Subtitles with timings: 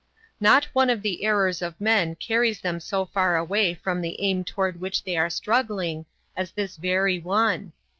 [0.39, 4.43] Not one of the errors of men carries them so far away from the aim
[4.43, 7.71] toward which they are struggling as this very one.